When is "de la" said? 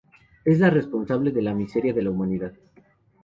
1.29-1.53, 1.93-2.09